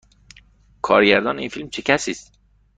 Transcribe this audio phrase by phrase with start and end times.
[0.81, 2.33] کارگردان این فیلم چه کسی است؟